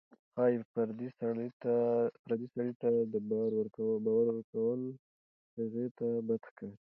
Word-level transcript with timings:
ښایي 0.33 0.57
پردي 0.73 1.09
سړي 1.19 2.71
ته 2.85 2.91
د 3.11 3.15
بار 3.29 3.51
ورکول 3.59 4.81
هغې 5.57 5.87
ته 5.97 6.07
بد 6.27 6.41
ښکاري. 6.49 6.75